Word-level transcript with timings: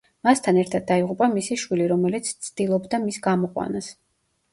მასთან 0.27 0.59
ერთად 0.59 0.85
დაიღუპა 0.91 1.27
მისი 1.33 1.57
შვილი, 1.63 1.85
რომელიც 1.91 2.31
ცდილობდა 2.47 3.01
მის 3.05 3.21
გამოყვანას. 3.27 3.91